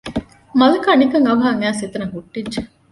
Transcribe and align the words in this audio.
މަލަކާ 0.59 0.91
ނިކަން 1.01 1.25
އަވަހަށް 1.29 1.61
އައިސް 1.61 1.81
އެތަނަށް 1.81 2.13
ހުއްޓިއްޖެ 2.15 2.59